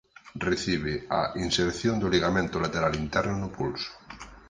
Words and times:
Recibe 0.49 0.93
a 1.19 1.21
inserción 1.45 1.95
do 1.99 2.11
ligamento 2.15 2.57
lateral 2.65 2.93
interno 3.03 3.35
do 3.43 3.49
pulso. 3.57 3.91